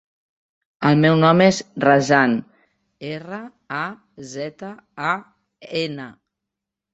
El 0.87 0.95
meu 1.01 1.17
nom 1.23 1.43
és 1.47 1.59
Razan: 1.83 2.33
erra, 3.11 3.39
a, 3.81 3.83
zeta, 4.33 4.71
a, 5.13 5.13
ena. 5.85 6.09